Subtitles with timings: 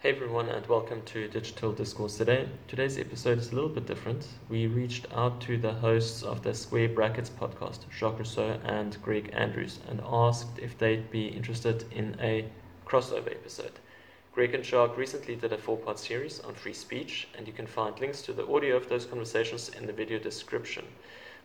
[0.00, 2.48] Hey everyone, and welcome to Digital Discourse today.
[2.68, 4.28] Today's episode is a little bit different.
[4.48, 9.30] We reached out to the hosts of the Square Brackets podcast, Jacques Rousseau and Greg
[9.32, 12.44] Andrews, and asked if they'd be interested in a
[12.86, 13.72] crossover episode.
[14.32, 17.66] Greg and Jacques recently did a four part series on free speech, and you can
[17.66, 20.84] find links to the audio of those conversations in the video description.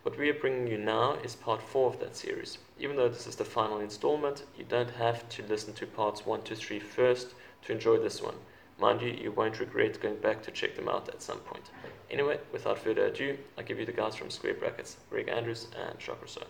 [0.04, 2.58] What we are bringing you now is part four of that series.
[2.78, 6.42] Even though this is the final installment, you don't have to listen to parts one
[6.42, 8.34] to three first to enjoy this one.
[8.78, 11.70] Mind you, you won't regret going back to check them out at some point.
[12.10, 16.00] Anyway, without further ado, I give you the guys from Square Brackets, Greg Andrews and
[16.00, 16.46] Jacques Rousseau.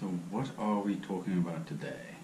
[0.00, 2.16] So, what are we talking about today?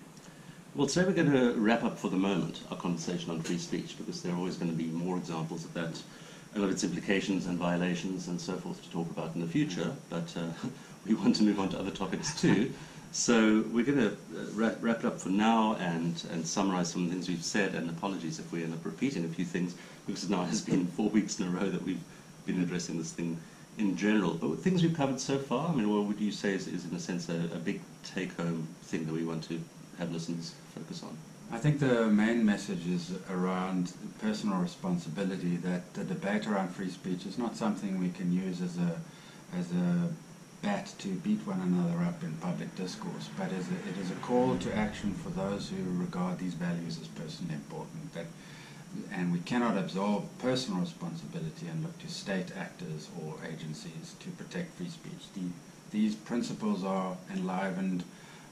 [0.74, 3.96] Well, today we're going to wrap up for the moment our conversation on free speech
[3.96, 6.00] because there are always going to be more examples of that,
[6.54, 9.92] and of its implications and violations and so forth to talk about in the future.
[10.08, 10.48] But uh,
[11.06, 12.72] we want to move on to other topics too.
[13.12, 17.02] So we're going to uh, wrap, wrap it up for now and, and summarize some
[17.02, 17.74] of the things we've said.
[17.74, 19.74] And apologies if we end up repeating a few things
[20.06, 22.02] because now it has been four weeks in a row that we've
[22.46, 23.36] been addressing this thing
[23.78, 24.34] in general.
[24.34, 26.94] But things we've covered so far, I mean, what would you say is, is in
[26.94, 29.60] a sense a, a big take-home thing that we want to
[29.98, 31.16] have listeners focus on?
[31.52, 35.56] I think the main message is around personal responsibility.
[35.56, 39.00] That the debate around free speech is not something we can use as a
[39.58, 40.10] as a
[40.62, 44.14] bat to beat one another up in public discourse, but as a, it is a
[44.16, 48.12] call to action for those who regard these values as personally important.
[48.14, 48.26] That,
[49.12, 54.76] and we cannot absolve personal responsibility and look to state actors or agencies to protect
[54.76, 55.32] free speech.
[55.34, 55.42] The,
[55.90, 58.04] these principles are enlivened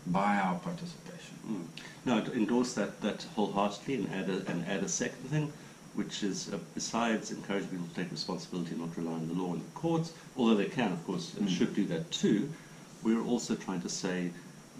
[0.07, 1.37] by our participation.
[1.47, 1.65] Mm.
[2.05, 5.53] No, I'd endorse that, that wholeheartedly and add, a, and add a second thing,
[5.95, 9.53] which is uh, besides encouraging people to take responsibility and not rely on the law
[9.53, 11.57] and the courts, although they can, of course, and Mm.
[11.57, 12.49] should do that too,
[13.03, 14.31] we're also trying to say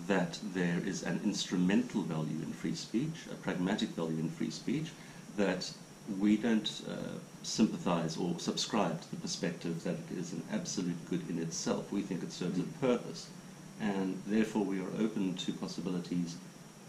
[0.07, 4.93] that there is an instrumental value in free speech, a pragmatic value in free speech,
[5.37, 5.71] that
[6.19, 6.95] we don't uh,
[7.43, 11.91] sympathize or subscribe to the perspective that it is an absolute good in itself.
[11.93, 13.27] We think it serves a purpose,
[13.81, 16.37] and therefore we are open to possibilities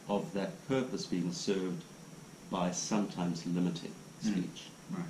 [0.08, 1.84] of that purpose being served
[2.50, 3.92] by sometimes limiting
[4.26, 4.44] Mm.
[4.92, 5.04] Right.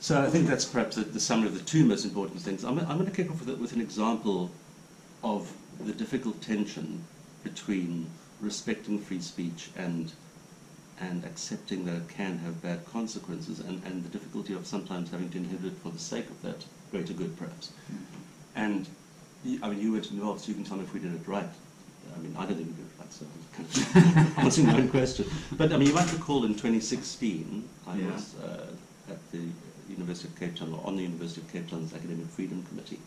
[0.00, 2.64] So I think that's perhaps the, the summary of the two most important things.
[2.64, 4.50] I'm, I'm going to kick off with, it- with an example
[5.22, 5.52] of
[5.84, 7.04] the difficult tension
[7.44, 8.06] between
[8.40, 10.12] respecting free speech and
[11.00, 15.28] and accepting that it can have bad consequences and, and the difficulty of sometimes having
[15.30, 17.72] to inhibit it for the sake of that greater good perhaps.
[18.54, 18.86] And
[19.62, 21.48] I mean you weren't involved so you can tell me if we did it right.
[22.14, 25.26] I mean I don't we did it so I'm kind of answering my own question.
[25.52, 28.12] But I mean you might recall in 2016 I Yeah.
[28.12, 28.66] was uh,
[29.10, 29.42] at the
[29.88, 33.00] University of Cape Town or on the University of Cape Town's Academic Freedom Committee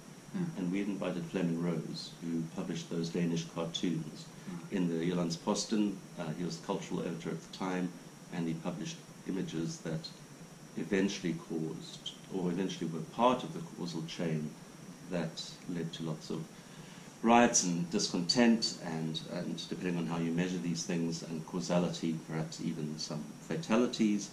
[0.57, 4.25] and we invited Flemming Rose, who published those Danish cartoons
[4.69, 5.97] in the Jyllands-Posten.
[6.19, 7.87] Uh, he was the cultural editor at the time,
[8.33, 8.97] and he published
[9.29, 10.09] images that
[10.75, 14.49] eventually caused, or eventually were part of the causal chain
[15.09, 16.43] that led to lots of
[17.33, 18.63] riots and discontent,
[18.95, 24.29] and, and depending on how you measure these things, and causality, perhaps even some fatalities.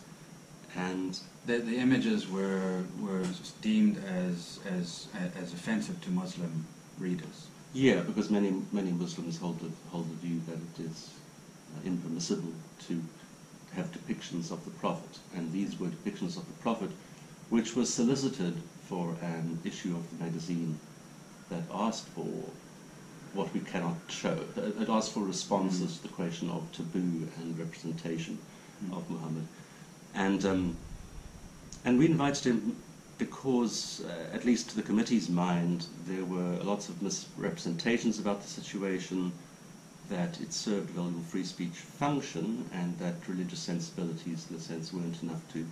[0.77, 1.13] And
[1.47, 3.27] The, the images were were
[3.69, 5.09] deemed as as
[5.43, 6.53] as offensive to Muslim
[7.05, 7.39] readers.
[7.75, 10.97] Yeah, because many many Muslims hold the hold the view that it is
[11.75, 12.55] uh, impermissible
[12.87, 12.95] to
[13.77, 16.91] have depictions of the Prophet, and these were depictions of the Prophet,
[17.51, 18.55] which was solicited
[18.89, 19.05] for
[19.35, 20.79] an issue of the magazine
[21.51, 22.33] that asked for
[23.35, 24.37] what we cannot show.
[24.57, 28.39] It asked for responses to the question of taboo and representation
[28.93, 29.47] of Muhammad,
[30.15, 30.77] and um,
[31.85, 32.77] and we invited him
[33.19, 38.49] because, uh, at least to the committee's mind, there were lots of misrepresentations about the
[38.49, 39.33] situation,
[40.11, 44.93] that it served a valuable free speech function, and that religious sensibilities, in a sense,
[44.93, 45.65] weren't enough to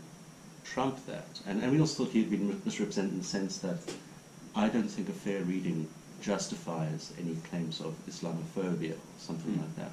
[0.65, 1.41] trump that.
[1.47, 3.79] And, and we also thought he had been misrepresented in the sense that
[4.55, 5.89] I don't think a fair reading
[6.21, 9.61] justifies any claims of Islamophobia or something Mm.
[9.61, 9.93] like that.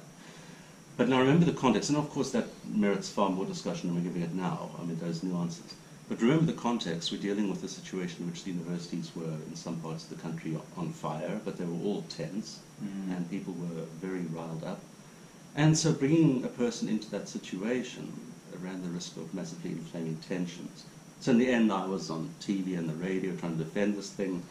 [0.96, 4.02] But now remember the context, and of course that merits far more discussion than we're
[4.10, 4.70] giving it now.
[4.78, 5.74] I mean, those nuances.
[6.08, 7.12] But remember the context.
[7.12, 10.16] We're dealing with a situation in which the universities were, in some parts of the
[10.16, 13.16] country, on fire, but they were all tense, Mm.
[13.16, 14.80] and people were very riled up.
[15.54, 18.12] And so bringing a person into that situation
[18.60, 20.84] ran the risk of massively inflaming tensions.
[21.20, 24.10] So in the end, I was on TV and the radio trying to defend this
[24.10, 24.42] thing.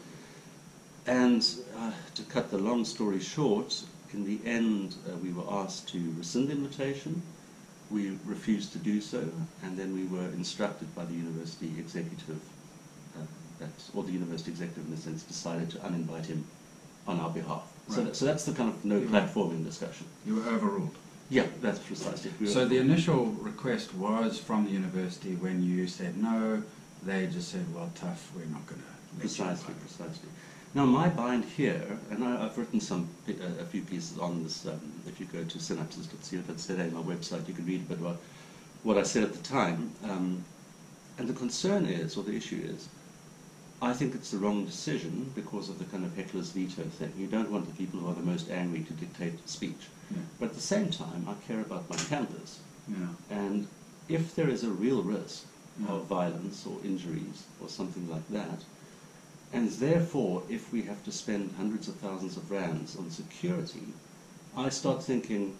[1.08, 1.42] And
[1.78, 3.82] uh, to cut the long story short,
[4.12, 7.22] in the end, uh, we were asked to rescind the invitation.
[7.90, 9.26] We refused to do so,
[9.62, 12.40] and then we were instructed by the university executive,
[13.16, 13.22] uh,
[13.58, 16.44] that, or the university executive in a sense, decided to uninvite him
[17.06, 17.72] on our behalf.
[17.88, 20.06] So, that, so that's the kind of no platforming discussion.
[20.26, 20.94] You were overruled.
[21.30, 22.32] Yeah, that's precisely.
[22.38, 26.62] We So the initial request was from the university when you said no,
[27.02, 29.20] they just said, well, tough, we're not going to.
[29.20, 30.28] Precisely, precisely.
[30.74, 34.66] Now, my bind here, and I, I've written some a, a few pieces on this.
[34.66, 38.18] Um, if you go to synapses.co.za, my website, you can read a bit about
[38.82, 39.90] what I said at the time.
[40.04, 40.44] Um,
[41.18, 42.88] and the concern is, or the issue is,
[43.80, 47.12] I think it's the wrong decision because of the kind of heckler's veto thing.
[47.16, 49.86] You don't want the people who are the most angry to dictate speech.
[50.10, 50.18] Yeah.
[50.38, 52.58] But at the same time, I care about my campus.
[52.88, 52.96] Yeah.
[53.30, 53.68] And
[54.08, 55.44] if there is a real risk
[55.80, 55.92] Yeah.
[55.94, 58.60] of violence or injuries or something like that,
[59.52, 63.82] and therefore if we have to spend hundreds of thousands of rands on security,
[64.56, 65.56] I start thinking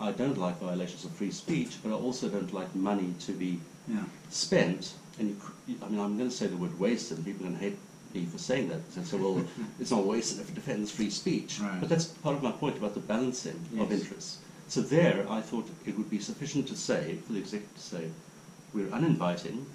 [0.00, 3.60] I don't like violations of free speech, but I also don't like money to be
[3.88, 4.04] Yeah.
[4.30, 4.94] spent.
[5.18, 5.36] And
[5.66, 7.64] you, I mean, I'm going to say the word wasted, and people are going to
[7.64, 7.78] hate
[8.14, 8.80] me for saying that.
[8.94, 9.44] They say, well,
[9.80, 11.60] it's not wasted if it defends free speech.
[11.60, 11.78] Right.
[11.80, 14.38] But that's part of my point about the balancing of interests.
[14.68, 18.08] So there, I thought it would be sufficient to say, for the executive to say,
[18.74, 19.66] we're uninviting,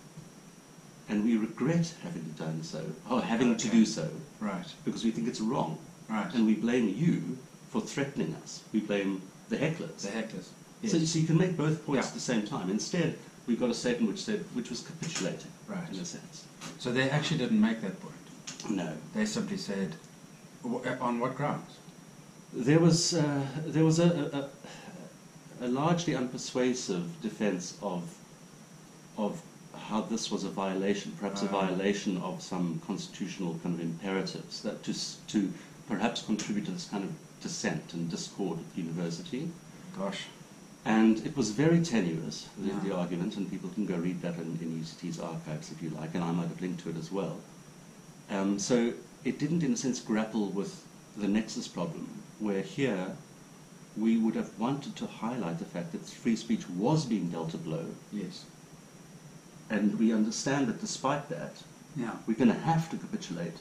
[1.09, 4.09] and we regret having done so, or having to do so,
[4.39, 4.65] Right.
[4.85, 5.77] because we think it's wrong.
[6.09, 6.33] Right.
[6.33, 7.37] And we blame you
[7.69, 8.61] for threatening us.
[8.73, 10.01] We blame the hecklers.
[10.01, 10.47] the hecklers.
[10.81, 10.91] Yes.
[10.91, 12.07] So, so you can make both points Yeah.
[12.09, 12.69] at the same time.
[12.69, 13.17] Instead,
[13.47, 15.89] we got a statement which said, which was capitulating, Right.
[15.91, 16.43] in a sense.
[16.79, 18.13] So they actually didn't make that point.
[18.69, 18.93] No.
[19.13, 19.95] They simply said,
[20.65, 21.71] uh, on what grounds?
[22.53, 24.49] There was, uh, there was a,
[25.61, 28.13] a, a largely unpersuasive defense of,
[29.17, 29.41] of
[29.89, 31.61] how this was a violation, perhaps a Ah.
[31.61, 34.93] violation of some constitutional kind of imperatives that to,
[35.27, 35.53] to
[35.87, 37.11] perhaps contribute to this kind of
[37.41, 39.49] dissent and discord at the university.
[39.97, 40.23] Gosh.
[40.85, 42.79] And it was very tenuous, the, Yeah.
[42.83, 46.15] the argument, and people can go read that in, in UCT's archives if you like,
[46.15, 47.37] and I might have linked to it as well.
[48.29, 48.93] Um, so
[49.23, 50.83] it didn't, in a sense, grapple with
[51.15, 52.07] the nexus problem,
[52.39, 53.15] where here
[53.95, 57.57] we would have wanted to highlight the fact that free speech was being dealt a
[57.57, 58.45] blow, Yes.
[59.69, 61.63] And we understand that despite that,
[61.95, 62.11] Yeah.
[62.25, 63.57] we're going to have to capitulate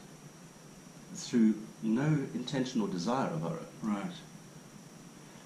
[1.15, 3.67] through no intention or desire of our own.
[3.83, 4.13] Right.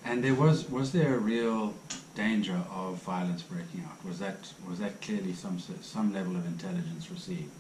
[0.05, 1.75] And there was was there a real
[2.15, 4.05] danger of violence breaking out?
[4.05, 7.51] Was that was that clearly some some level of intelligence received?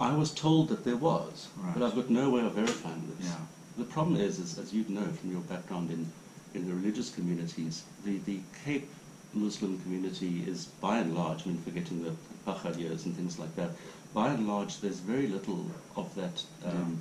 [0.00, 1.74] I was told that there was, Right.
[1.74, 3.28] but I've got no way of verifying this.
[3.28, 3.36] Yeah.
[3.76, 6.10] The problem is, is as you'd know from your background in,
[6.54, 8.88] in the religious communities, the, the Cape
[9.32, 12.12] Muslim community is by and large, I mean, forgetting the
[12.46, 13.70] PAGAD and things like that,
[14.12, 15.66] by and large, there's very little
[15.96, 16.98] of that um,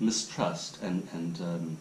[0.00, 1.76] mistrust and, and um,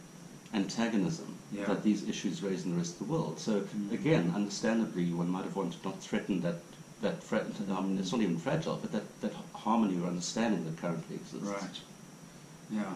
[0.54, 1.66] antagonism Yeah.
[1.68, 3.40] that these issues raise in the rest of the world.
[3.40, 3.92] So, Mm.
[3.94, 6.60] again, understandably, one might have wanted to not threaten that,
[7.02, 10.76] that fra- I mean, it's not even fragile, but that, that harmony or understanding that
[10.78, 11.48] currently exists.
[11.48, 11.80] Right.
[12.72, 12.94] Yeah.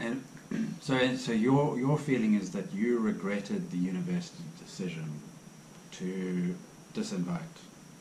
[0.00, 0.22] And
[0.80, 5.08] so so your your feeling is that you regretted the university decision
[5.98, 6.54] to
[6.94, 7.40] disinvite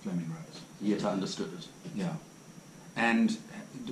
[0.02, 0.62] Flemming Rose.
[0.82, 1.68] Yet I understood it.
[1.96, 2.14] Yeah.
[2.96, 3.38] And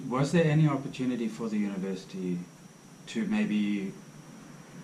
[0.10, 2.38] was there any opportunity for the university
[3.08, 3.92] to maybe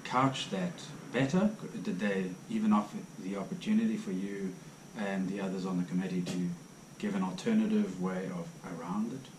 [0.03, 0.73] couch that
[1.13, 1.49] better?
[1.83, 4.53] Did they even offer the opportunity for you
[4.97, 6.49] and the others on the committee to
[6.97, 8.47] give an alternative way of
[8.79, 9.29] around it?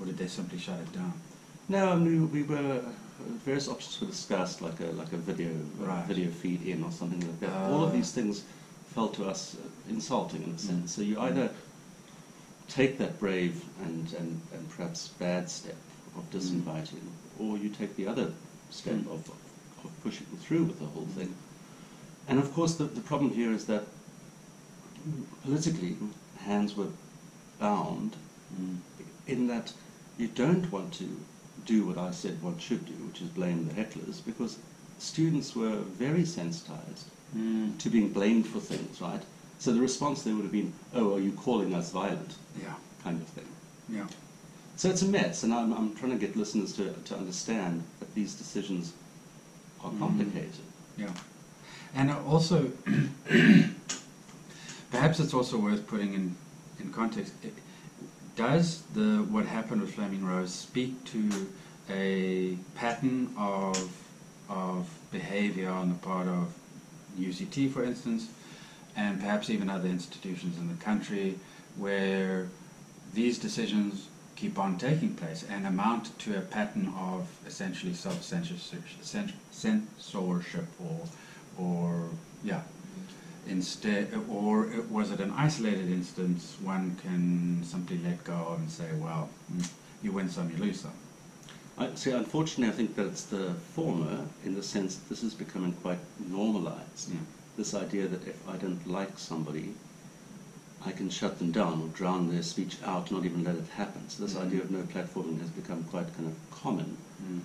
[0.00, 1.12] Or did they simply shut it down?
[1.68, 2.80] No, I mean, we were
[3.44, 6.06] various options were discussed, like a like a video Right.
[6.06, 7.50] video feed in or something like that.
[7.52, 7.70] Ah.
[7.70, 8.44] All of these things
[8.94, 10.60] felt to us uh, insulting in a mm.
[10.60, 10.92] sense.
[10.92, 11.22] So you mm.
[11.22, 11.50] either
[12.68, 15.76] take that brave and, and, and perhaps bad step
[16.16, 16.38] of mm.
[16.38, 17.06] disinviting,
[17.38, 18.32] or you take the other
[18.70, 19.06] step Mm.
[19.06, 19.30] of,
[19.84, 21.34] of pushing through with the whole thing.
[22.28, 23.84] And of course, the, the problem here is that
[25.42, 25.96] politically,
[26.44, 26.88] hands were
[27.58, 28.16] bound
[29.26, 29.72] in that
[30.18, 31.08] you don't want to
[31.64, 34.58] do what I said one should do, which is blame the hecklers, because
[34.98, 37.06] students were very sensitized
[37.36, 37.76] Mm.
[37.78, 39.22] to being blamed for things, right?
[39.58, 42.74] So the response there would have been, oh, are you calling us violent, Yeah.
[43.04, 43.44] kind of thing.
[43.90, 44.06] Yeah.
[44.76, 48.14] So it's a mess, and I'm, I'm trying to get listeners to, to understand that
[48.14, 48.92] these decisions
[49.84, 49.98] are Mm.
[49.98, 50.54] complicated.
[50.96, 51.12] Yeah.
[51.94, 52.70] And also,
[54.90, 56.36] perhaps it's also worth putting in,
[56.80, 57.32] in context.
[57.42, 57.54] It-
[58.36, 61.48] Does the what happened with Flemming Rose speak to
[61.90, 63.76] a pattern of
[64.48, 66.46] of behavior on the part of
[67.18, 68.28] UCT, for instance,
[68.96, 71.38] and perhaps even other institutions in the country,
[71.76, 72.48] where
[73.14, 80.66] these decisions keep on taking place and amount to a pattern of essentially self-censorship censorship
[80.80, 81.08] or,
[81.58, 82.08] or
[82.44, 82.60] yeah,
[83.48, 89.28] instead, or was it an isolated instance one can simply let go and say, well,
[89.52, 89.68] mm,
[90.02, 90.92] you win some, you lose some?
[91.78, 95.34] I, see, unfortunately, I think that it's the former in the sense that this is
[95.34, 97.10] becoming quite normalized.
[97.12, 97.20] Yeah.
[97.56, 99.74] This idea that if I don't like somebody,
[100.84, 104.08] I can shut them down or drown their speech out, not even let it happen.
[104.08, 104.46] So this Mhm.
[104.46, 106.96] idea of no platforming has become quite kind of common.
[107.22, 107.40] Mm.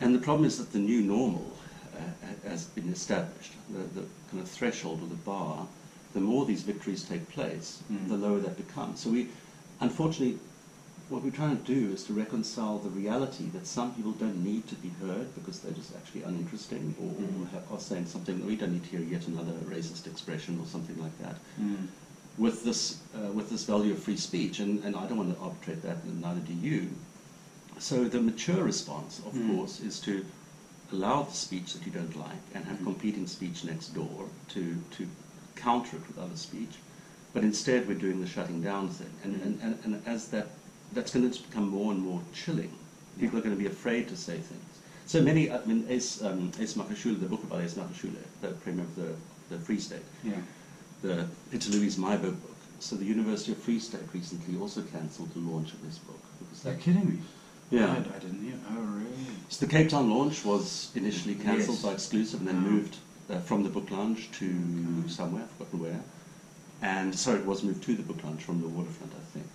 [0.00, 1.52] And the problem is that the new normal
[1.96, 3.52] uh, has been established.
[3.70, 5.66] The, the kind of threshold or the bar,
[6.12, 8.08] the more these victories take place, Mm.
[8.08, 9.00] the lower that becomes.
[9.00, 9.28] So we,
[9.80, 10.38] unfortunately,
[11.08, 14.66] what we're trying to do is to reconcile the reality that some people don't need
[14.68, 17.50] to be heard because they're just actually uninteresting or, or Mm.
[17.52, 21.00] have, are saying something, we don't need to hear yet another racist expression or something
[21.00, 21.86] like that Mm.
[22.38, 25.40] with this uh, with this value of free speech, and, and I don't want to
[25.40, 26.90] arbitrate that, and neither do you.
[27.78, 29.46] So the mature response, of Mm.
[29.56, 30.24] course, is to
[30.92, 32.84] allow the speech that you don't like and have Mm.
[32.84, 34.62] competing speech next door to
[34.96, 35.06] to
[35.54, 36.74] counter it with other speech,
[37.32, 40.48] but instead we're doing the shutting down thing, and and, and, and as that
[40.92, 42.72] that's going to become more and more chilling.
[43.20, 44.62] People are going to be afraid to say things.
[45.06, 48.84] So many, I mean, Ace, um, Ace Magashule, the book about Ace Magashule, the premier
[48.84, 49.14] of the,
[49.50, 50.34] the Free State, Yeah.
[51.02, 52.56] the Pieter-Louis Myburgh book.
[52.80, 56.20] So the University of Free State recently also cancelled the launch of this book.
[56.40, 57.18] Because They're that, kidding me.
[57.70, 57.86] Yeah.
[57.86, 58.54] I, I didn't hear.
[58.70, 59.06] Oh, really?
[59.48, 61.84] so the Cape Town launch was initially cancelled Yes.
[61.84, 62.68] by exclusive and then Ah.
[62.70, 62.96] moved
[63.30, 64.46] uh, from the book lounge to
[65.00, 65.08] Okay.
[65.08, 66.00] somewhere, I've forgotten where.
[66.82, 69.46] And sorry, it was moved to the book lounge from the waterfront, I think.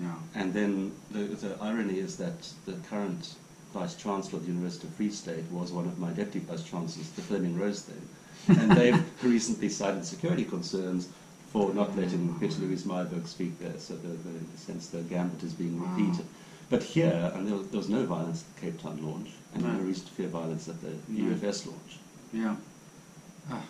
[0.00, 0.14] Yeah.
[0.34, 3.34] And then the, the irony is that the current
[3.72, 7.10] Vice Chancellor of the University of Free State was one of my deputy Vice Chancellors,
[7.10, 8.58] the Flemming Rose thing.
[8.60, 11.08] And they've recently cited security concerns
[11.52, 15.42] for not letting Pieter-Louis Myburgh speak there, so the, the, in a sense the gambit
[15.44, 15.94] is being Wow.
[15.96, 16.26] repeated.
[16.70, 19.62] But here, and there was, there was no violence at the Cape Town launch, and
[19.62, 19.72] No.
[19.72, 21.32] no reason to fear violence at the No.
[21.34, 21.98] UFS launch.
[22.32, 22.56] Yeah.
[23.50, 23.62] Ah.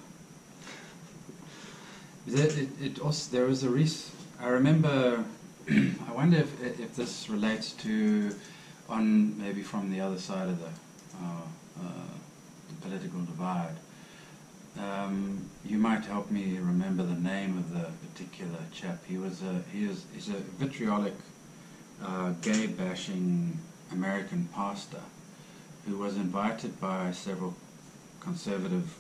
[2.27, 5.25] There, it, it also, there was a rec- I remember,
[5.71, 8.35] I wonder if, if this relates to,
[8.89, 12.07] on maybe from the other side of the, uh, uh,
[12.69, 13.77] the political divide.
[14.79, 18.99] Um, you might help me remember the name of the particular chap.
[19.07, 21.15] He was a he is he's a vitriolic,
[22.03, 23.57] uh, gay bashing
[23.93, 25.01] American pastor,
[25.87, 27.55] who was invited by several
[28.21, 28.93] conservative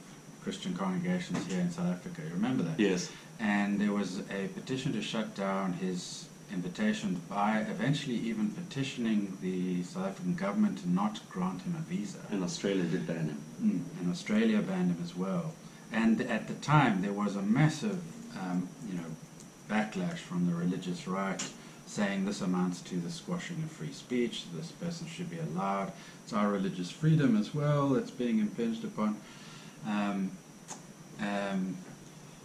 [0.44, 2.22] Christian congregations here in South Africa.
[2.22, 2.78] You remember that?
[2.78, 3.10] Yes.
[3.40, 9.82] And there was a petition to shut down his invitation by eventually even petitioning the
[9.82, 12.18] South African government to not grant him a visa.
[12.30, 13.42] And Australia did ban him.
[13.62, 15.52] Mm, and Australia banned him as well.
[15.92, 18.00] And at the time, there was a massive,
[18.40, 19.04] um, you know,
[19.68, 21.44] backlash from the religious right,
[21.86, 24.44] saying this amounts to the squashing of free speech.
[24.54, 25.92] This person should be allowed.
[26.24, 29.16] It's our religious freedom as well that's being impinged upon.
[29.86, 30.30] Um,
[31.20, 31.76] um,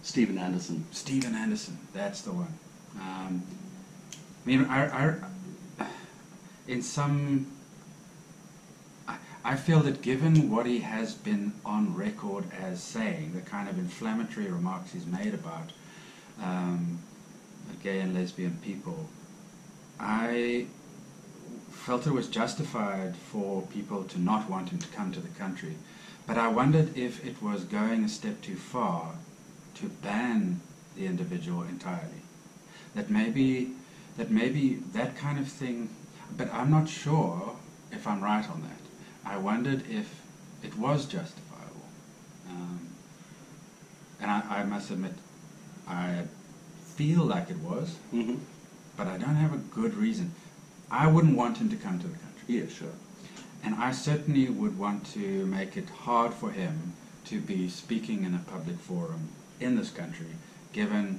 [0.02, 0.84] Steven Anderson.
[0.90, 2.54] Steven Anderson, that's the one.
[2.98, 3.42] Um,
[4.44, 5.16] I mean, I,
[6.66, 7.46] in some,
[9.06, 13.68] I, I feel that given what he has been on record as saying, the kind
[13.68, 15.72] of inflammatory remarks he's made about
[16.42, 17.00] um,
[17.82, 19.08] gay and lesbian people,
[19.98, 20.66] I
[21.70, 25.74] felt it was justified for people to not want him to come to the country.
[26.26, 29.12] But I wondered if it was going a step too far
[29.76, 30.60] to ban
[30.96, 32.22] the individual entirely.
[32.94, 33.72] That maybe
[34.20, 35.88] that maybe that kind of thing
[36.36, 37.56] but I'm not sure
[37.90, 38.82] if I'm right on that.
[39.32, 40.08] I wondered if
[40.62, 41.86] it was justifiable.
[42.48, 42.80] Um,
[44.20, 45.14] and I, I must admit
[45.88, 46.24] I
[46.96, 48.36] feel like it was, Mm-hmm.
[48.96, 50.32] but I don't have a good reason.
[50.90, 52.42] I wouldn't want him to come to the country.
[52.46, 52.96] Yeah, sure.
[53.64, 56.92] And I certainly would want to make it hard for him
[57.24, 60.32] to be speaking in a public forum in this country,
[60.72, 61.18] given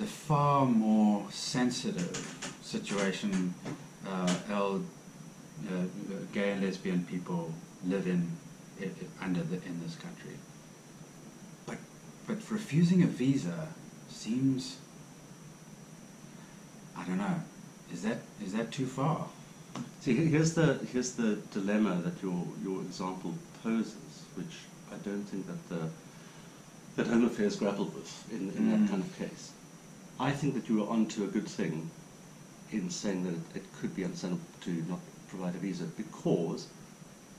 [0.00, 2.16] the far more sensitive
[2.62, 3.54] situation
[4.08, 4.82] uh, L,
[5.68, 5.72] uh,
[6.32, 7.52] gay and lesbian people
[7.86, 8.30] live in,
[9.20, 10.34] under the, in this country.
[11.66, 11.76] But
[12.26, 13.68] but refusing a visa
[14.08, 14.78] seems
[16.96, 17.40] I don't know.
[17.92, 19.26] Is that is that too far?
[20.00, 24.54] See, here's the here's the dilemma that your your example poses, which
[24.90, 25.90] I don't think that the
[26.96, 28.70] that Home Affairs grappled with in, in Mm.
[28.80, 29.52] that kind of case.
[30.20, 31.90] I think that you are onto a good thing
[32.72, 36.66] in saying that it, it could be understandable to not provide a visa because,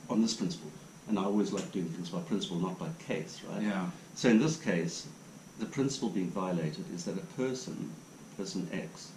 [0.10, 0.72] on this principle,
[1.08, 3.62] and I always like doing things by principle, not by case, right?
[3.62, 3.86] Yeah.
[4.16, 5.08] So in this case,
[5.60, 7.92] the principle being violated is that a person,
[8.36, 9.12] person X,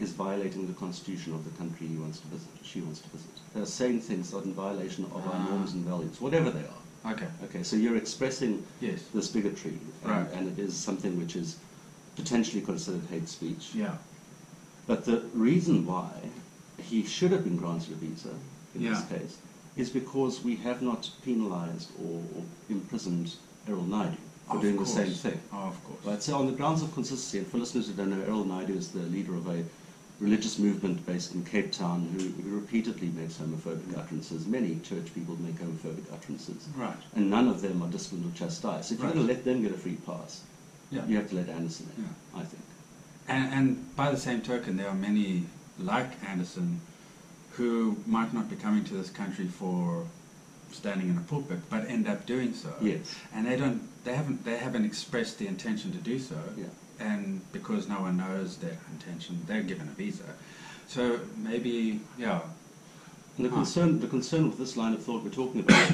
[0.00, 3.30] is violating the constitution of the country he wants to visit, she wants to visit.
[3.54, 5.48] They're saying things that are in violation of our Ah.
[5.50, 7.12] norms and values, whatever they are.
[7.12, 7.28] Okay.
[7.44, 9.02] Okay, so you're expressing Yes.
[9.14, 10.32] this bigotry, and, Right.
[10.32, 11.56] and it is something which is
[12.16, 13.70] potentially considered hate speech.
[13.74, 13.96] Yeah.
[14.86, 16.10] But the reason why
[16.78, 18.30] he should have been granted a visa
[18.74, 18.90] in Yeah.
[18.90, 19.36] this case
[19.76, 23.34] is because we have not penalised or, or imprisoned
[23.68, 24.16] Errol Naidoo
[24.48, 24.94] for Of doing course.
[24.94, 25.40] the same thing.
[25.52, 26.04] Oh, of course.
[26.04, 28.76] Right, so on the grounds of consistency, and for listeners who don't know, Errol Naidoo
[28.76, 29.64] is the leader of a
[30.20, 34.46] religious movement based in Cape Town who, who repeatedly makes homophobic utterances.
[34.46, 36.68] Many church people make homophobic utterances.
[36.76, 36.96] Right.
[37.16, 38.88] And none of them are disciplined or chastised.
[38.88, 40.42] So if you're going to let them get a free pass,
[40.94, 41.06] Yeah.
[41.06, 42.40] you have to let Anderson in, Yeah.
[42.40, 42.62] I think.
[43.28, 45.44] And, and by the same token, there are many
[45.78, 46.80] like Anderson
[47.52, 50.06] who might not be coming to this country for
[50.72, 52.72] standing in a pulpit, but end up doing so.
[52.80, 53.14] Yes.
[53.34, 56.36] And they don't, they haven't, they haven't expressed the intention to do so.
[56.56, 56.64] Yeah.
[57.00, 60.24] And because no one knows their intention, they're given a visa.
[60.88, 62.40] So maybe, yeah.
[63.36, 63.56] And the Huh.
[63.56, 65.92] concern, the concern with this line of thought we're talking about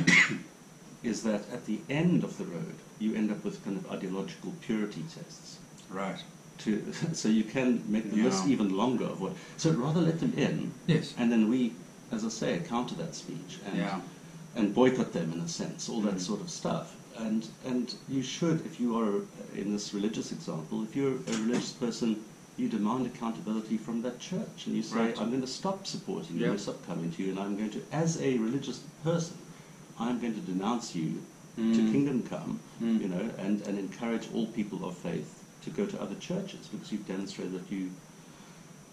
[1.03, 4.53] is that at the end of the road, you end up with kind of ideological
[4.61, 5.59] purity tests.
[5.91, 6.23] Right.
[6.59, 9.33] To, so you can make the list even longer of what.
[9.57, 11.15] So rather let them in, Yes.
[11.17, 11.73] and then we,
[12.13, 14.01] as I say, counter that speech and Yeah.
[14.57, 16.21] and boycott them in a sense, all that Mm.
[16.21, 16.97] sort of stuff.
[17.17, 19.23] And and you should, if you are
[19.55, 22.17] in this religious example, if you're a religious person,
[22.57, 25.21] you demand accountability from that church, and you say, Right.
[25.21, 26.47] I'm going to stop supporting you, Yeah.
[26.49, 29.37] Going to stop coming to you, and I'm going to, as a religious person,
[30.01, 31.23] I'm going to denounce you
[31.57, 31.93] to Mm.
[31.93, 33.01] kingdom come, Mm.
[33.03, 36.91] you know, and, and encourage all people of faith to go to other churches because
[36.91, 37.91] you've demonstrated that you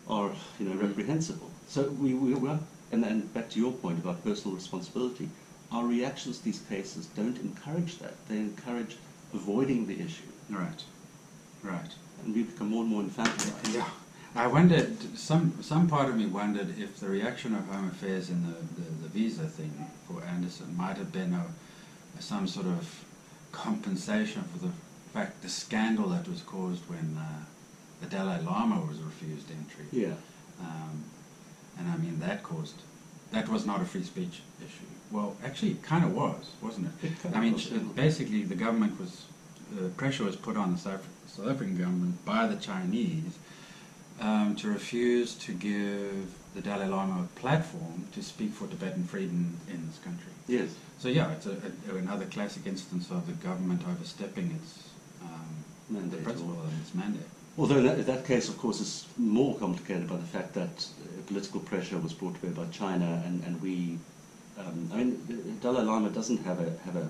[0.10, 0.82] are, you know, Mm.
[0.90, 1.50] reprehensible.
[1.70, 2.60] So we, we, we are,
[2.92, 5.30] and then back to your point about personal responsibility,
[5.72, 8.14] our reactions to these cases don't encourage that.
[8.28, 8.98] They encourage
[9.34, 10.84] avoiding the issue, Right.
[11.64, 11.92] Right.
[12.24, 13.74] and we become more and more infantilized.
[13.74, 13.90] Yeah.
[14.38, 18.44] I wondered, some, some part of me wondered if the reaction of Home Affairs in
[18.44, 23.04] the, the, the visa thing for Anderson might have been a, some sort of
[23.52, 24.72] compensation for the
[25.12, 27.46] fact, the scandal that was caused when uh,
[28.00, 29.86] the Dalai Lama was refused entry.
[29.92, 30.14] Yeah.
[30.62, 31.04] Um,
[31.80, 32.76] and I mean, that caused,
[33.32, 34.86] that was not a free speech issue.
[35.10, 37.08] Well, actually, it kind of was, wasn't it?
[37.08, 37.56] It I mean,
[37.96, 39.26] basically, the government was,
[39.72, 43.40] the pressure was put on the South, South African government by the Chinese
[44.20, 49.58] um, to refuse to give the Dalai Lama a platform to speak for Tibetan freedom
[49.70, 50.32] in this country.
[50.48, 50.70] Yes.
[50.98, 51.56] So yeah, it's a,
[51.92, 54.90] a, another classic instance of the government overstepping its
[55.22, 57.22] um, Mandate principle and its mandate.
[57.58, 61.60] Although that, that case, of course, is more complicated by the fact that uh, political
[61.60, 63.98] pressure was brought to bear by China, and, and we,
[64.60, 67.10] um, I mean, Dalai Lama doesn't have a have a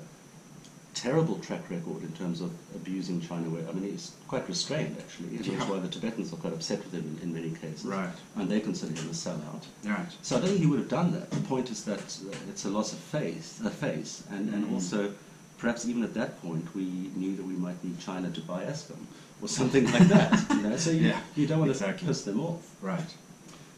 [1.01, 3.49] terrible track record in terms of abusing China.
[3.49, 6.79] Where I mean, he's quite restrained actually, and that's why the Tibetans are quite upset
[6.83, 8.09] with him in, in many cases, Right.
[8.35, 9.63] and they consider him a sellout.
[9.85, 10.07] Right.
[10.23, 11.29] So I don't think he would have done that.
[11.29, 14.73] The point is that uh, it's a loss of faith, a face, and, and Mhm.
[14.73, 15.13] also
[15.59, 19.01] perhaps even at that point we knew that we might need China to buy Eskom
[19.41, 20.31] or something like that.
[20.55, 20.77] You know?
[20.77, 21.99] So you, Yeah, you don't want exactly.
[21.99, 22.61] to piss them off.
[22.81, 23.09] Right.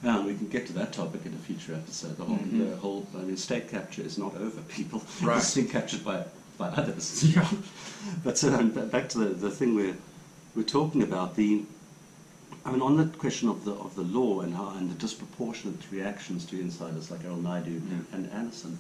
[0.04, 2.16] Um, we can get to that topic in a future episode.
[2.18, 2.70] The whole, Mhm.
[2.72, 5.04] the whole I mean, state capture is not over, people.
[5.22, 5.38] Right.
[5.38, 6.24] it's being captured by,
[6.60, 7.24] by others.
[7.36, 7.50] Yeah.
[8.24, 9.98] But um, back to the, the thing we're,
[10.56, 11.64] we're talking about, the,
[12.66, 15.82] I mean, on the question of the, of the law and, how, and the disproportionate
[15.92, 18.16] reactions to insiders like Errol Naidoo and, Yeah.
[18.16, 18.78] and Anderson,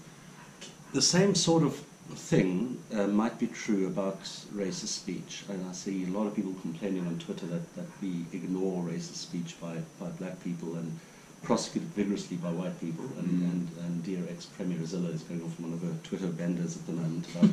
[0.93, 1.75] the same sort of
[2.15, 4.21] thing uh, might be true about
[4.55, 5.43] racist speech.
[5.49, 9.15] And I see a lot of people complaining on Twitter that, that we ignore racist
[9.15, 10.99] speech by, by black people and
[11.43, 13.05] prosecute it vigorously by white people.
[13.17, 13.43] And, Mm.
[13.51, 16.85] and, and dear ex-Premier Zille is going off on one of her Twitter benders at
[16.85, 17.49] the moment about,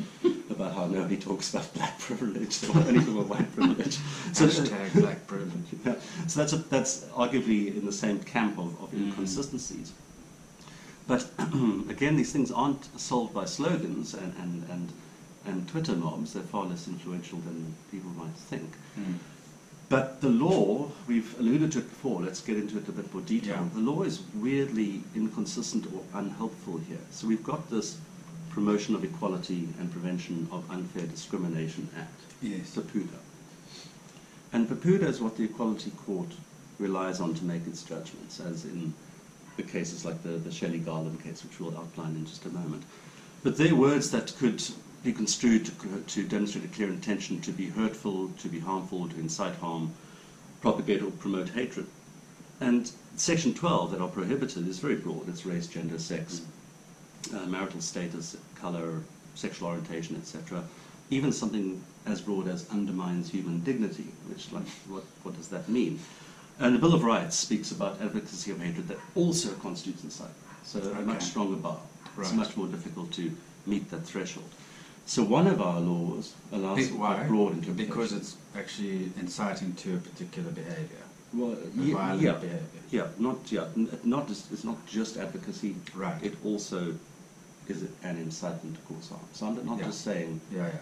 [0.49, 3.97] about how nobody talks about black privilege, they only talk about white privilege.
[4.33, 5.67] Hashtag black privilege.
[5.85, 5.95] Yeah.
[6.27, 9.07] So that's, a, that's arguably in the same camp of, of Mm.
[9.07, 9.91] inconsistencies.
[11.07, 11.29] But
[11.89, 14.91] again, these things aren't solved by slogans and, and, and,
[15.45, 16.33] and Twitter mobs.
[16.33, 18.69] They're far less influential than people might think.
[18.99, 19.15] Mm.
[19.89, 23.23] But the law, we've alluded to it before, let's get into it a bit more
[23.23, 23.55] detail.
[23.55, 23.69] Yeah.
[23.73, 26.99] The law is weirdly inconsistent or unhelpful here.
[27.11, 27.97] So we've got this
[28.49, 32.21] Promotion of Equality and Prevention of Unfair Discrimination Act.
[32.41, 32.75] Yes.
[32.75, 33.17] PEPUDA.
[34.51, 36.29] And PEPUDA is what the Equality Court
[36.79, 38.93] relies on to make its judgments, as in
[39.55, 42.83] the cases like the, the Shelley Garland case, which we'll outline in just a moment.
[43.43, 44.61] But they're words that could
[45.07, 45.71] be construed to,
[46.05, 49.93] to demonstrate a clear intention to be hurtful, to be harmful, to incite harm,
[50.59, 51.87] propagate or promote hatred.
[52.59, 55.29] And Section 12 that are prohibited is very broad.
[55.29, 56.41] It's race, gender, sex,
[57.33, 59.01] uh, marital status, color,
[59.33, 60.61] sexual orientation, etc.
[61.09, 66.01] Even something as broad as undermines human dignity, which, like, what, what does that mean?
[66.59, 70.35] And the Bill of Rights speaks about advocacy of hatred that also constitutes incitement.
[70.63, 71.79] So a much stronger bar.
[72.19, 73.31] It's much more difficult to
[73.65, 74.49] meet that threshold.
[75.07, 77.15] So one of our laws allows Be- why?
[77.15, 77.85] quite broad interpretation.
[77.87, 81.03] Because it's actually inciting to a particular behaviour.
[81.33, 82.61] well, yeah, violent yeah, behaviour.
[82.91, 83.67] yeah, not yeah,
[84.03, 85.75] not just, it's not just advocacy.
[85.95, 86.21] Right.
[86.21, 86.93] It also
[87.69, 89.21] is an incitement to cause harm.
[89.31, 89.85] So I'm not Yeah.
[89.85, 90.79] just saying Yeah, yeah.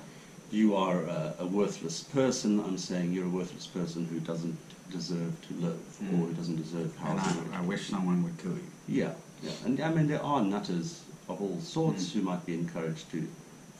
[0.49, 2.59] you are a, a worthless person.
[2.59, 4.57] I'm saying you're a worthless person who doesn't
[4.91, 6.13] deserve to live Mm.
[6.13, 7.53] or who doesn't deserve And housing.
[7.53, 8.69] I, I wish someone would kill you.
[8.87, 9.51] Yeah, yeah.
[9.65, 12.13] And I mean, there are nutters of all sorts Mm.
[12.13, 13.27] who might be encouraged to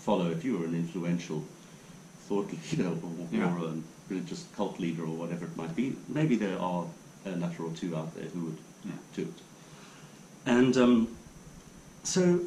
[0.05, 1.43] follow if you were an influential
[2.27, 3.53] thought leader or, Yeah.
[3.55, 3.73] or a
[4.09, 5.95] religious cult leader or whatever it might be.
[6.07, 6.85] Maybe there are
[7.25, 8.91] a nutter or two out there who would Yeah.
[9.15, 9.39] do it.
[10.45, 11.07] And um,
[12.03, 12.39] so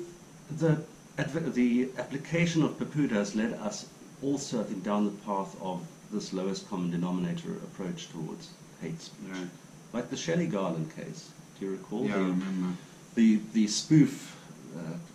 [0.57, 0.81] the,
[1.17, 3.87] the application of Pepuda has led us
[4.23, 9.31] also, I think, down the path of this lowest common denominator approach towards hate speech.
[9.33, 9.49] Right.
[9.93, 12.05] Like the Shelley Garland case, do you recall?
[12.07, 12.77] Yeah, I the, remember.
[13.17, 14.37] the, the spoof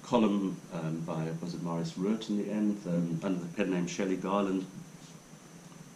[0.03, 3.87] column um, by, was it Marius Roodt in the end, um, under the pen name
[3.87, 4.65] Shelley Garland,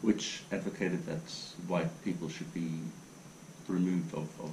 [0.02, 1.22] which advocated that
[1.68, 2.70] white people should be
[3.68, 4.52] removed of, of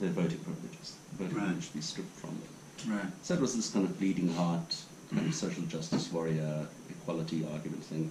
[0.00, 0.96] their voting privileges.
[1.18, 1.44] Voting Right.
[1.44, 2.96] privilege should be stripped from them.
[2.98, 3.12] Right.
[3.22, 4.76] So it was this kind of bleeding heart,
[5.12, 8.10] kind of social justice warrior, equality argument thing.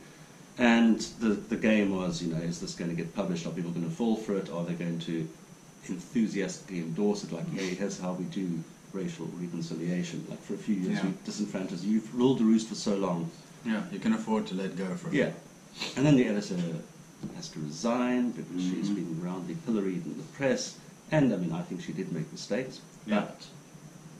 [0.57, 3.45] And the, the game was, you know, is this going to get published?
[3.45, 4.49] Are people going to fall for it?
[4.49, 5.27] Are they going to
[5.87, 7.31] enthusiastically endorse it?
[7.31, 8.63] Like, hey, here's how we do
[8.95, 10.25] racial reconciliation.
[10.29, 11.07] Like, for a few years, Yeah.
[11.07, 11.83] we disenfranchised.
[11.83, 13.29] You've ruled the roost for so long.
[13.65, 15.31] Yeah, you can afford to let go for Yeah.
[15.97, 16.57] And then the editor
[17.35, 18.95] has to resign because she's Mhm.
[18.95, 20.75] been roundly pilloried in the press.
[21.11, 22.79] And, I mean, I think she did make mistakes.
[23.05, 23.21] Yeah.
[23.21, 23.47] But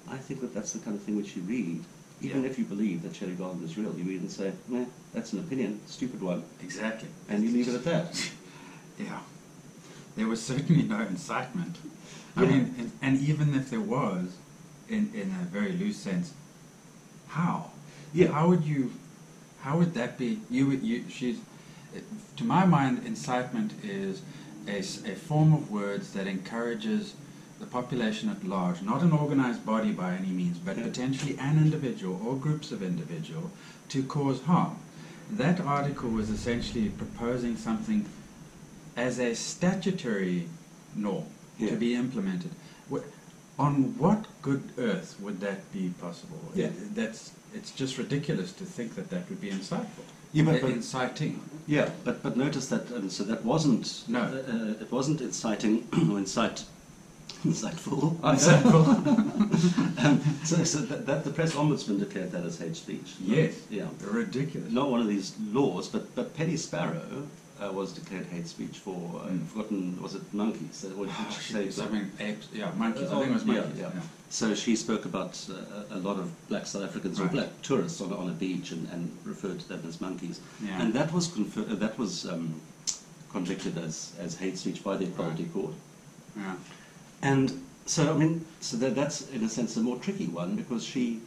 [0.07, 1.83] I think that that's the kind of thing which you read.
[2.21, 2.49] Even Yeah.
[2.49, 5.39] if you believe that Shelley Garland is real, you read and say, meh, that's an
[5.39, 6.43] opinion, stupid one.
[6.61, 7.09] Exactly.
[7.29, 8.29] And you leave it at that.
[8.99, 9.19] Yeah.
[10.15, 11.75] There was certainly no incitement.
[12.38, 12.49] I Yeah.
[12.49, 14.27] mean, and, and even if there was,
[14.89, 16.33] in, in a very loose sense,
[17.27, 17.71] how?
[18.13, 18.27] Yeah.
[18.31, 18.91] How would you,
[19.61, 21.39] how would that be, you, would- you, she's,
[22.37, 24.21] to my mind, incitement is
[24.67, 24.81] a
[25.15, 27.13] form of words that encourages
[27.59, 30.83] the population at large, not an organized body by any means, but Yeah.
[30.83, 33.51] potentially an individual or groups of individual
[33.89, 34.77] to cause harm.
[35.31, 38.05] That article was essentially proposing something
[38.97, 40.47] as a statutory
[40.95, 41.25] norm
[41.57, 41.69] Yeah.
[41.71, 42.51] to be implemented.
[43.57, 46.39] On what good earth would that be possible?
[46.53, 46.65] Yeah.
[46.67, 50.03] It- That's, it's just ridiculous to think that that would be insightful.
[50.33, 51.39] Yeah, but- Uh, but- inciting.
[51.67, 54.21] Yeah, but, but notice that, um, so that wasn't, No.
[54.23, 56.65] uh, it wasn't inciting or incite,
[57.45, 58.17] insightful.
[58.21, 58.85] Insightful.
[60.05, 63.13] um, so so that, that the press ombudsman declared that as hate speech.
[63.21, 63.53] Yes.
[63.69, 63.87] Yeah.
[64.01, 64.69] Ridiculous.
[64.71, 67.27] Not one of these laws, but, but Penny Sparrow
[67.63, 68.91] uh, was declared hate speech for,
[69.23, 69.41] uh, Mm.
[69.41, 70.83] I've forgotten, was it monkeys?
[70.85, 73.09] Uh, What did Oh, she something apes, yeah, monkeys.
[73.09, 73.79] I Oh, think it was monkeys.
[73.79, 73.91] yeah.
[73.95, 74.01] yeah.
[74.29, 78.11] So she spoke about uh, a lot of black South Africans or black tourists on,
[78.11, 80.41] on a beach and, and referred to them as monkeys.
[80.61, 80.81] Yeah.
[80.81, 82.59] And that was confer- uh, that was um,
[83.31, 85.53] convicted as, as hate speech by the Equality Right.
[85.53, 85.73] Court.
[86.37, 86.55] Yeah.
[87.21, 90.83] And so, I mean, so that, that's in a sense a more tricky one because
[90.83, 91.21] she,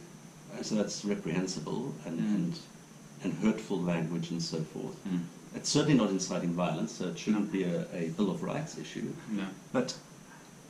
[0.53, 2.35] uh, so that's reprehensible and, Mm.
[2.35, 2.59] and,
[3.23, 4.95] and hurtful language and so forth.
[5.07, 5.21] Mm.
[5.55, 7.51] It's certainly not inciting violence, so it shouldn't No.
[7.51, 9.11] be a, a Bill of Rights issue.
[9.33, 9.45] Yeah.
[9.73, 9.95] But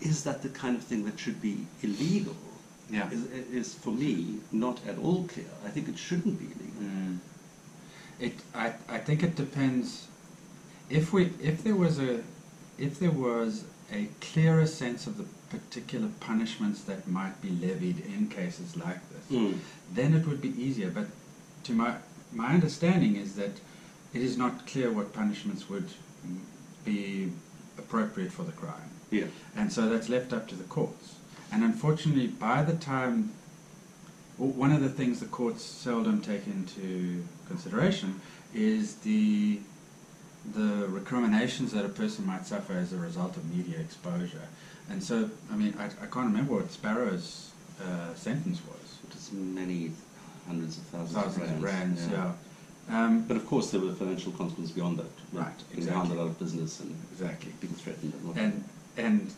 [0.02, 2.36] is that the kind of thing that should be illegal?
[2.90, 3.10] Yeah.
[3.12, 5.46] Is, is for me not at all clear.
[5.66, 6.82] I think it shouldn't be illegal.
[6.82, 7.18] Mm.
[8.20, 10.08] It, I, I think it depends.
[10.90, 12.22] If we, if there was a,
[12.78, 18.28] if there was a clearer sense of the particular punishments that might be levied in
[18.28, 19.58] cases like this, Mm.
[19.94, 20.90] then it would be easier.
[20.90, 21.06] But
[21.66, 21.96] to my,
[22.32, 23.52] my understanding is that
[24.14, 25.88] it is not clear what punishments would
[26.86, 27.32] be
[27.78, 28.90] appropriate for the crime.
[29.12, 29.26] Yeah.
[29.56, 31.16] And so that's left up to the courts.
[31.52, 33.32] And unfortunately, by the time,
[34.38, 38.22] one of the things the courts seldom take into consideration
[38.54, 39.60] is the
[40.56, 44.48] the recriminations that a person might suffer as a result of media exposure.
[44.90, 47.52] And so, I mean, I, I can't remember what Sparrow's
[47.84, 48.98] uh, sentence was.
[49.08, 49.92] It is many
[50.48, 52.02] hundreds of thousands, Thousands of rands.
[52.02, 52.32] rands, yeah.
[52.90, 55.12] Um, But of course, there were financial consequences beyond that.
[55.32, 55.92] Right, exactly.
[55.94, 57.54] hounded out of business and exactly.
[57.62, 58.38] being threatened and.
[58.38, 58.64] And
[58.98, 59.34] and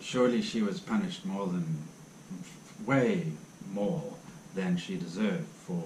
[0.00, 1.66] surely she was punished more than
[2.86, 3.26] way
[3.72, 4.02] more
[4.54, 5.82] than she deserved for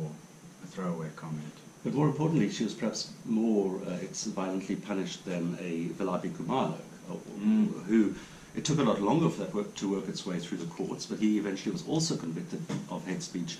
[0.65, 1.53] a throwaway comment.
[1.85, 3.99] But more importantly, she was perhaps more uh,
[4.35, 6.79] violently punished than a Velaphi Khumalo,
[7.11, 7.85] uh, Mm.
[7.87, 8.15] who
[8.55, 11.07] it took a lot longer for that work to work its way through the courts,
[11.07, 12.61] but he eventually was also convicted
[12.91, 13.59] of hate speech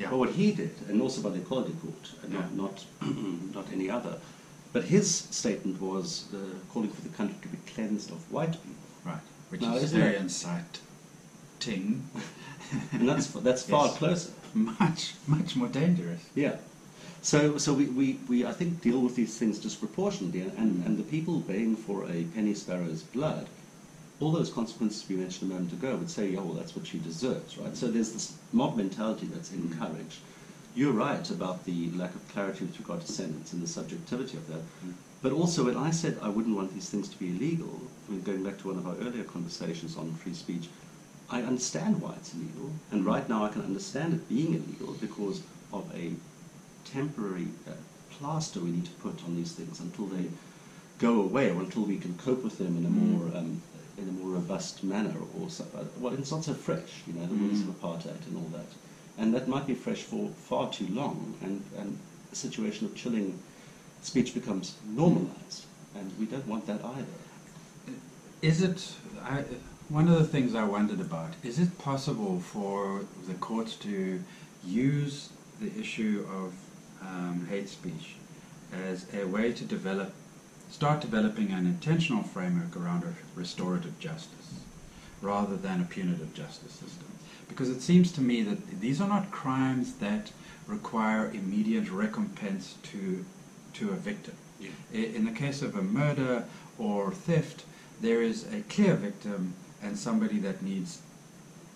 [0.00, 0.08] Yeah.
[0.08, 2.40] for what he did, and also by the Equality Court, and Yeah.
[2.54, 3.14] not, not,
[3.54, 4.18] not any other.
[4.72, 6.38] But his statement was uh,
[6.72, 8.86] calling for the country to be cleansed of white people.
[9.04, 9.20] Right.
[9.50, 12.08] Which Now, is very inciting.
[12.92, 13.98] And that's, that's far Yes.
[13.98, 14.30] closer.
[14.54, 16.20] Much, much more dangerous.
[16.36, 16.56] Yeah.
[17.20, 21.02] So, so we, we, we, I think, deal with these things disproportionately, and, and the
[21.02, 23.48] people paying for a Penny Sparrow's blood
[24.20, 26.98] all those consequences we mentioned a moment ago would say, oh, well, that's what she
[26.98, 27.74] deserves, right?
[27.74, 30.18] So there's this mob mentality that's encouraged.
[30.74, 34.46] You're right about the lack of clarity with regard to sentence and the subjectivity of
[34.48, 34.60] that.
[35.22, 38.22] But also, when I said I wouldn't want these things to be illegal, I mean,
[38.22, 40.68] going back to one of our earlier conversations on free speech,
[41.30, 42.70] I understand why it's illegal.
[42.90, 46.12] And right now, I can understand it being illegal because of a
[46.84, 47.72] temporary uh,
[48.10, 50.26] plaster we need to put on these things until they
[50.98, 53.62] go away or until we can cope with them in a more um,
[53.98, 55.48] in a more robust manner or
[55.98, 58.66] well it's not so fresh you know the rules of apartheid and all that.
[59.18, 61.98] And that might be fresh for far too long and and
[62.32, 63.38] a situation of chilling
[64.02, 67.06] speech becomes normalized and we don't want that either.
[68.42, 69.44] Is it, I,
[69.88, 74.22] one of the things I wondered about, is it possible for the courts to
[74.64, 76.54] use the issue of
[77.02, 78.16] um, hate speech
[78.88, 80.12] as a way to develop,
[80.70, 84.60] start developing an intentional framework around a restorative justice
[85.20, 87.06] rather than a punitive justice system?
[87.48, 90.30] Because it seems to me that these are not crimes that
[90.66, 93.24] require immediate recompense to,
[93.74, 94.34] to a victim.
[94.60, 94.70] Yeah.
[94.92, 96.44] In the case of a murder
[96.78, 97.64] or theft,
[98.00, 101.02] there is a clear victim and somebody that needs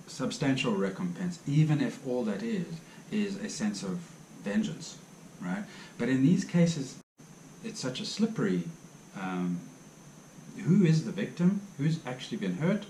[0.07, 2.67] substantial recompense, even if all that is
[3.11, 3.99] is a sense of
[4.43, 4.99] vengeance,
[5.41, 5.65] right?
[5.99, 6.99] But in these cases,
[7.65, 8.65] it's such a slippery.
[9.21, 9.61] Um,
[10.65, 11.61] who is the victim?
[11.79, 12.87] Who's actually been hurt?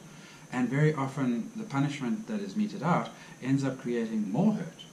[0.53, 3.09] And very often, the punishment that is meted out
[3.43, 4.85] ends up creating more hurt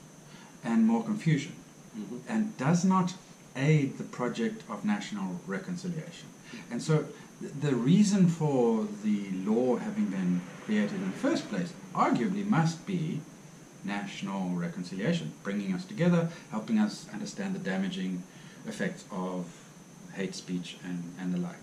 [0.64, 1.52] and more confusion
[1.96, 2.20] Mhm.
[2.28, 3.14] and does not
[3.54, 6.28] aid the project of national reconciliation.
[6.70, 7.06] And so
[7.40, 12.86] th- the reason for the law having been created in the first place arguably must
[12.86, 13.20] be
[13.84, 18.22] national reconciliation, bringing us together, helping us understand the damaging
[18.66, 19.46] effects of
[20.14, 21.54] hate speech and, and the like.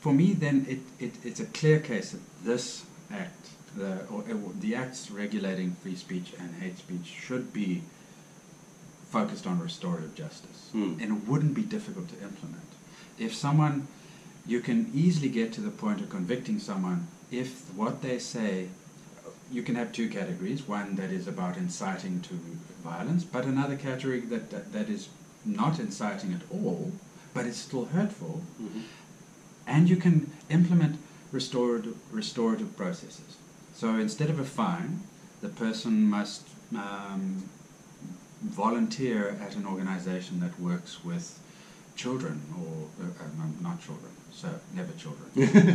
[0.00, 4.24] For me, then, it, it, it's a clear case that this act, the, or,
[4.60, 7.82] the acts regulating free speech and hate speech, should be
[9.10, 10.70] focused on restorative justice.
[10.74, 11.02] Mm.
[11.02, 12.62] And it wouldn't be difficult to implement.
[13.18, 13.88] If someone,
[14.46, 18.68] you can easily get to the point of convicting someone if what they say,
[19.50, 22.34] you can have two categories one that is about inciting to
[22.82, 25.08] violence, but another category that, that, that is
[25.44, 26.92] not inciting at all,
[27.38, 28.42] but it's still hurtful.
[28.60, 28.82] Mhm.
[29.64, 30.16] And you can
[30.50, 30.94] implement
[31.30, 33.36] restorative, restorative processes.
[33.80, 34.92] So instead of a fine,
[35.40, 36.42] the person must
[36.74, 37.24] um,
[38.42, 41.26] volunteer at an organization that works with
[41.94, 42.74] children or
[43.04, 44.48] uh, uh, not children so
[44.78, 45.26] never children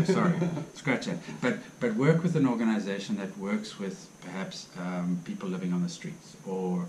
[0.18, 0.36] sorry
[0.82, 3.96] scratch that but but work with an organization that works with
[4.26, 6.88] perhaps um, people living on the streets or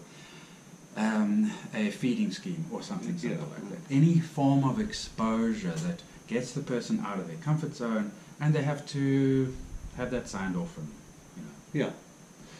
[0.96, 3.54] um, a feeding scheme or something simple Yeah.
[3.54, 8.12] like that any form of exposure that gets the person out of their comfort zone
[8.40, 9.54] and they have to
[9.96, 10.88] have that signed off from
[11.36, 11.50] you know
[11.86, 11.90] Yeah.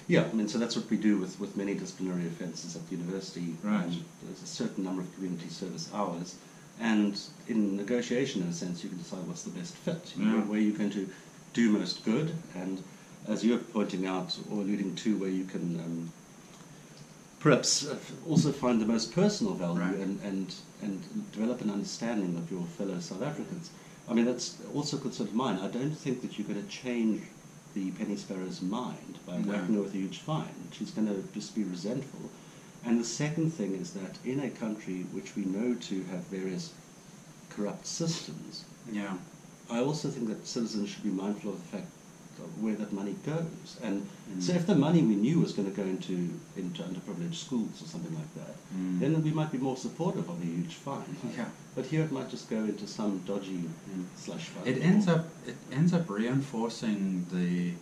[0.07, 2.97] Yeah, I mean, so that's what we do with, with many disciplinary offences at the
[2.97, 3.55] university.
[3.63, 3.89] Right.
[4.23, 6.35] There's a certain number of community service hours,
[6.79, 7.19] and
[7.49, 10.43] in negotiation, in a sense, you can decide what's the best fit, you know, Yeah.
[10.43, 11.09] where you're going to
[11.55, 12.83] do most good, and
[13.29, 16.13] as you're pointing out or alluding to, where you can um,
[17.45, 17.95] perhaps uh,
[18.27, 19.97] also find the most personal value Right.
[19.97, 23.69] and, and, and develop an understanding of your fellow South Africans.
[24.09, 25.59] I mean, that's also a concern of mine.
[25.59, 27.23] I don't think that you're going to change
[27.75, 29.53] the Penny Sparrow's mind by No.
[29.53, 30.55] whacking her with a huge fine.
[30.73, 32.31] She's going to just be resentful.
[32.87, 36.73] And the second thing is that in a country which we know to have various
[37.51, 39.15] corrupt systems, yeah
[39.71, 41.91] I also think that citizens should be mindful of the fact
[42.61, 43.79] where that money goes.
[43.83, 44.43] And Mm.
[44.43, 47.87] so if the money we knew was going to go into, into underprivileged schools or
[47.87, 48.99] something like that, Mm.
[49.01, 51.17] then we might be more supportive of a huge fine.
[51.37, 51.49] Yeah.
[51.75, 54.05] But here it might just go into some dodgy Mm.
[54.17, 54.67] slush fund.
[54.67, 57.73] It ends up it ends up reinforcing the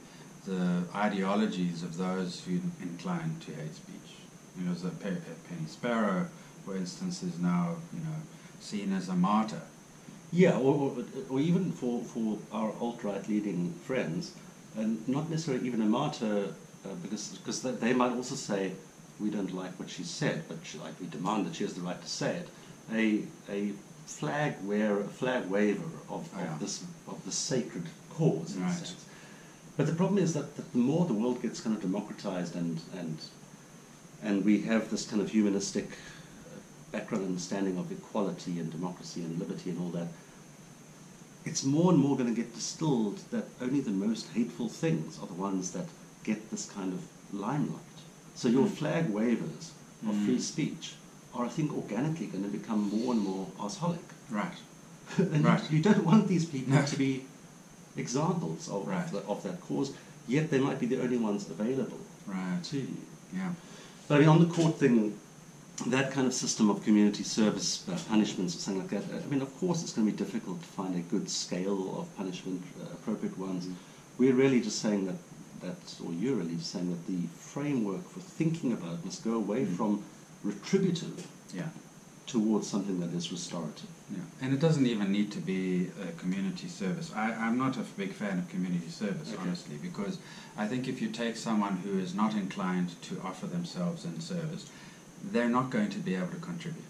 [0.45, 4.11] the ideologies of those who incline to hate speech.
[4.59, 6.27] You know, the Penny Sparrow,
[6.65, 8.17] for instance, is now you know
[8.61, 9.63] seen as a martyr.
[10.33, 14.33] Yeah, or, or, or even for, for our alt-right leading friends,
[14.77, 16.55] and not necessarily even a martyr,
[16.87, 18.73] uh, because because they, they might also say,
[19.21, 21.83] we don't like what she said, but she, like we demand that she has the
[21.83, 22.49] right to say it.
[22.93, 23.73] A a
[24.07, 26.57] flag wearer, a flag waver of, of Yeah.
[26.59, 29.05] this of the sacred cause, in a sense.
[29.77, 32.81] But the problem is that, that the more the world gets kind of democratized and
[32.99, 33.19] and
[34.23, 36.59] and we have this kind of humanistic uh,
[36.91, 40.09] background understanding of equality and democracy and liberty and all that,
[41.45, 45.27] it's more and more going to get distilled that only the most hateful things are
[45.27, 45.87] the ones that
[46.25, 47.03] get this kind of
[47.33, 47.81] limelight.
[48.35, 48.71] So your Mm.
[48.71, 49.73] flag wavers
[50.07, 50.25] of Mm.
[50.27, 50.95] free speech
[51.35, 53.99] are, I think, organically going to become more and more arsholic.
[54.31, 54.55] Right.
[55.19, 55.61] and Right.
[55.71, 56.85] you, you don't want these people No.
[56.87, 57.25] to be
[57.97, 59.05] examples of, Right.
[59.05, 59.93] of, the, of that cause,
[60.29, 62.63] yet they might be the only ones available Right.
[62.65, 62.97] to you.
[63.35, 63.51] Yeah.
[64.09, 65.15] But I mean, on the court thing,
[65.87, 69.43] that kind of system of community service uh, punishments or something like that, I mean,
[69.43, 72.85] of course, it's going to be difficult to find a good scale of punishment, uh,
[72.93, 73.67] appropriate ones.
[74.19, 75.17] We're really just saying that,
[75.63, 79.35] that, or you're really just saying that the framework for thinking about it must go
[79.35, 79.77] away Mm.
[79.77, 80.03] from
[80.45, 81.69] retributive Yeah.
[82.27, 83.89] towards something that is restorative.
[84.11, 87.11] Yeah, and it doesn't even need to be a community service.
[87.15, 89.41] I, I'm not a big fan of community service, Okay.
[89.43, 90.19] honestly, because
[90.57, 94.67] I think if you take someone who is not inclined to offer themselves in service,
[95.23, 96.85] they're not going to be able to contribute.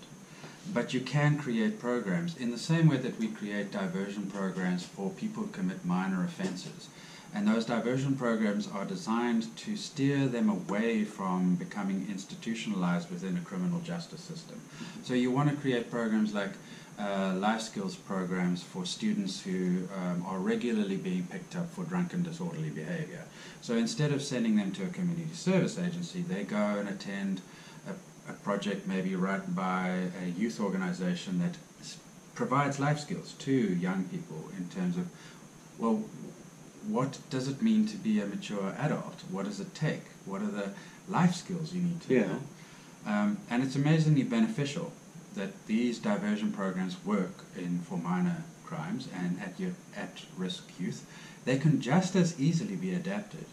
[0.72, 5.10] But you can create programs in the same way that we create diversion programs for
[5.10, 6.88] people who commit minor offenses.
[7.34, 13.40] And those diversion programs are designed to steer them away from becoming institutionalized within a
[13.40, 14.60] criminal justice system.
[15.02, 16.52] So you want to create programs like
[16.98, 22.22] uh, life skills programs for students who um, are regularly being picked up for drunken
[22.22, 23.24] disorderly behavior.
[23.62, 27.40] So instead of sending them to a community service agency, they go and attend
[28.28, 31.98] a, project maybe run by a youth organization that s-
[32.34, 35.08] provides life skills to young people in terms of,
[35.78, 36.02] well,
[36.88, 39.22] what does it mean to be a mature adult?
[39.30, 40.02] What does it take?
[40.24, 40.70] What are the
[41.08, 42.26] life skills you need to Yeah.
[42.26, 42.40] know?
[43.06, 44.92] Um, and it's amazingly beneficial
[45.34, 51.04] that these diversion programs work in for minor crimes and at your at risk youth.
[51.44, 53.44] They can just as easily be adapted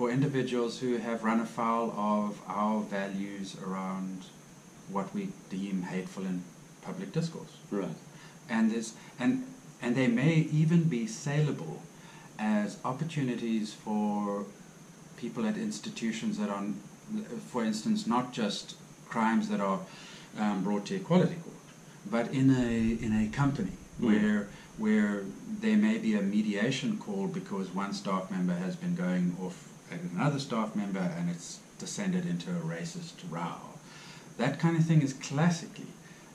[0.00, 4.24] for individuals who have run afoul of our values around
[4.90, 6.42] what we deem hateful in
[6.80, 7.98] public discourse Right.
[8.48, 9.44] and there's and
[9.82, 11.82] and they may even be saleable
[12.38, 14.46] as opportunities for
[15.18, 16.64] people at institutions that are,
[17.52, 19.80] for instance, not just crimes that are
[20.38, 21.66] um, brought to equality court,
[22.10, 22.70] but in a
[23.06, 24.06] in a company Mm.
[24.06, 25.24] where where
[25.64, 30.38] there may be a mediation call because one staff member has been going off another
[30.38, 33.56] staff member and it's descended into a racist row.
[34.38, 35.86] That kind of thing is classically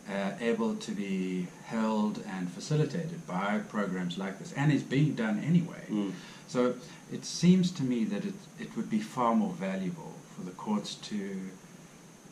[0.09, 5.43] uh, able to be held and facilitated by programs like this, and is being done
[5.43, 5.81] anyway.
[5.89, 6.11] Mm.
[6.47, 6.75] So
[7.11, 10.95] it seems to me that it, it would be far more valuable for the courts
[10.95, 11.49] to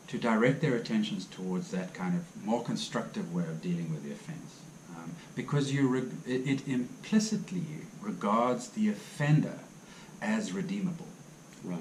[0.06, 4.12] to direct their attentions towards that kind of more constructive way of dealing with the
[4.12, 4.60] offence,
[4.90, 7.64] um, because you reg- it, it implicitly
[8.02, 9.58] regards the offender
[10.20, 11.06] as redeemable.
[11.64, 11.78] Right.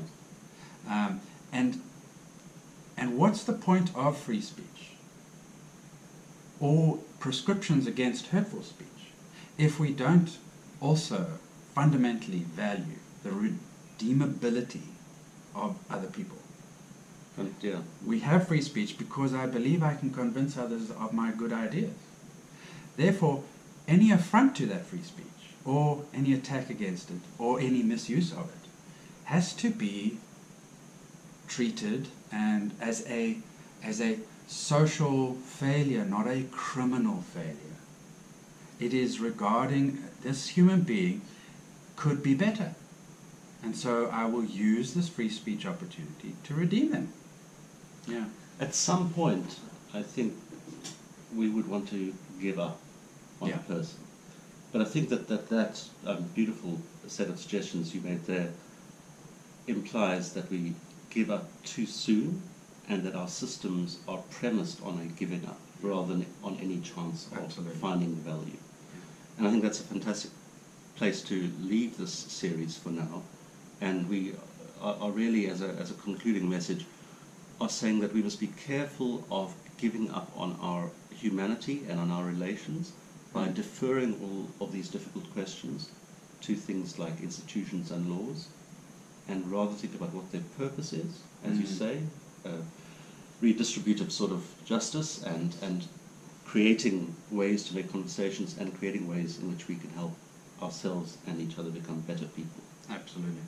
[0.90, 1.82] Um, and
[2.98, 4.92] and what's the point of free speech
[6.60, 8.88] or prescriptions against hurtful speech
[9.58, 10.38] if we don't
[10.80, 11.28] also
[11.74, 14.84] fundamentally value the redeemability
[15.56, 16.38] of other people?
[17.38, 17.80] And, yeah.
[18.06, 21.94] We have free speech because I believe I can convince others of my good ideas.
[22.96, 23.44] Therefore,
[23.88, 25.26] any affront to that free speech,
[25.66, 28.63] or any attack against it, or any misuse of it,
[29.26, 30.18] has to be
[31.48, 33.38] treated and as a
[33.84, 37.78] as a social failure, not a criminal failure.
[38.80, 41.22] It is regarding this human being
[41.96, 42.76] could be better.
[43.64, 47.14] And so I will use this free speech opportunity to redeem them.
[48.08, 48.26] Yeah.
[48.60, 49.60] At some point,
[49.94, 50.34] I think
[51.36, 52.80] we would want to give up
[53.42, 53.58] on Yeah.
[53.58, 54.00] the person.
[54.72, 58.50] But I think that that, that um, beautiful set of suggestions you made there
[59.68, 60.74] implies that we
[61.10, 62.42] give up too soon
[62.90, 67.28] and that our systems are premised on a giving up rather than on any chance
[67.32, 67.76] of Absolutely.
[67.76, 68.58] finding value.
[69.38, 70.32] And I think that's a fantastic
[70.96, 73.24] place to leave this series for now.
[73.82, 74.34] And we
[74.82, 76.86] are, are really, as a, as a concluding message,
[77.60, 82.12] are saying that we must be careful of giving up on our humanity and on
[82.12, 82.92] our relations
[83.34, 85.90] by deferring all of these difficult questions
[86.42, 88.48] to things like institutions and laws
[89.28, 91.78] and rather think about what their purpose is, as you Mhm.
[91.78, 92.02] say,
[92.46, 92.62] uh,
[93.42, 95.88] redistributive sort of justice and, and
[96.46, 100.14] creating ways to make conversations and creating ways in which we can help
[100.62, 102.62] ourselves and each other become better people.
[102.90, 103.42] Absolutely.